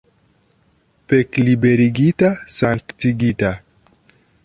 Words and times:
Pekliberigita, 1.11 2.33
sanktigita! 2.59 3.55